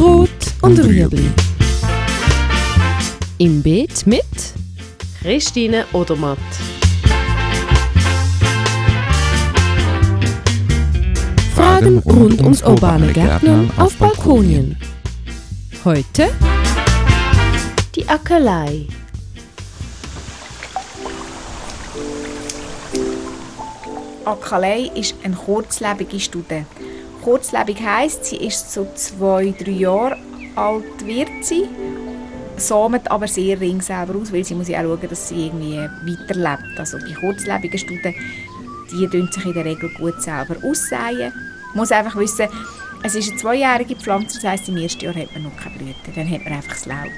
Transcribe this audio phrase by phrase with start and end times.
[0.00, 0.30] Rot
[0.62, 1.30] und Rüebli.
[3.36, 4.24] Im Beet mit
[5.20, 6.38] Christine Odermatt.
[11.54, 14.74] Fragen rund ums urbane Gärtnern auf Balkonien.
[15.84, 16.30] Heute
[17.94, 18.86] Die Ackerlei.
[24.24, 26.64] Akalei ist eine kurzlebige Studie.
[27.22, 30.16] Kurzlebig heisst, sie ist so zwei, drei Jahre
[30.56, 31.68] alt wird sie,
[32.56, 35.76] samet aber sehr ring selber aus, weil sie muss ja auch schauen, dass sie irgendwie
[35.78, 36.78] weiterlebt.
[36.78, 38.14] Also bei kurzlebigen Studien,
[38.90, 41.32] die tun sich in der Regel gut selber aussäen.
[41.68, 42.48] Man muss einfach wissen,
[43.02, 46.10] es ist eine zweijährige Pflanze, das heisst, im ersten Jahr hat man noch keine Blüte,
[46.14, 47.12] dann hat man einfach das Laub.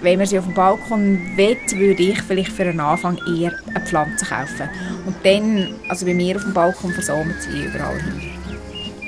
[0.00, 3.84] Wenn man sie auf dem Balkon will, würde ich vielleicht für einen Anfang eher eine
[3.84, 4.68] Pflanze kaufen.
[5.06, 8.37] Und dann, also bei mir auf dem Balkon versammelt sie überall hin.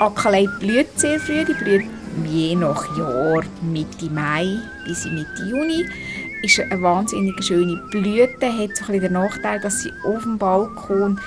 [0.00, 1.84] Akalei blüht sehr früh, die blüht
[2.24, 4.46] je nach Jahr Mitte Mai
[4.86, 5.84] bis Mitte Juni.
[6.42, 11.20] Ist eine wahnsinnig schöne Blüte, hat so ein den Nachteil, dass sie auf dem Balkon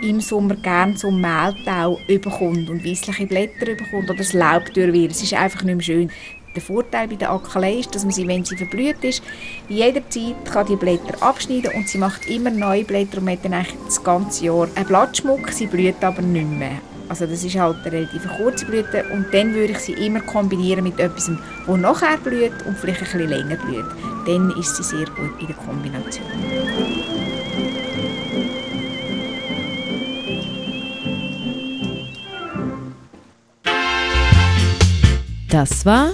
[0.00, 5.10] im Sommer gerne so Mehltau überkommt und weissliche Blätter überkommt oder das Laub durch wird.
[5.10, 6.10] Es ist einfach nicht mehr schön.
[6.54, 9.24] Der Vorteil bei der Akalei ist, dass man sie, wenn sie verblüht ist,
[9.68, 13.76] jederzeit kann die Blätter abschneiden und sie macht immer neue Blätter und hat dann eigentlich
[13.86, 15.50] das ganze Jahr einen Blattschmuck.
[15.50, 16.78] Sie blüht aber nicht mehr.
[17.10, 20.84] Also das ist halt eine relativ kurze Blüte und dann würde ich sie immer kombinieren
[20.84, 21.28] mit etwas,
[21.66, 23.84] das nachher blüht und vielleicht ein bisschen länger blüht.
[24.28, 26.24] Dann ist sie sehr gut in der Kombination.
[35.48, 36.10] Das war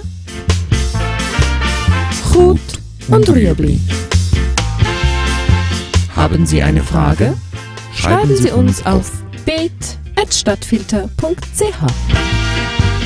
[2.33, 2.59] Rot
[3.09, 3.79] und Rüebli.
[6.15, 7.35] Haben Sie eine Frage?
[7.93, 9.11] Schreiben Sie uns auf
[10.17, 12.96] at stadtfilter.ch.